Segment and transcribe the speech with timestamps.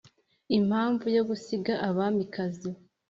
[0.57, 2.69] impamvu yo gusiga abamikazi